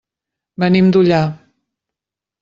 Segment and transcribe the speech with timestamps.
[0.63, 1.19] Venim d'Ullà.